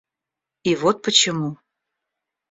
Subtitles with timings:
[0.69, 1.57] И вот почему.